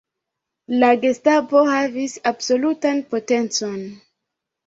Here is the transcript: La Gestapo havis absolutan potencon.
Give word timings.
La 0.83 0.87
Gestapo 1.01 1.61
havis 1.67 2.15
absolutan 2.31 3.05
potencon. 3.13 3.77